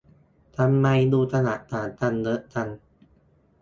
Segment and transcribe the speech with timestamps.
[0.57, 2.69] ทำไมดูฉลาดต่างกันเยอะจัง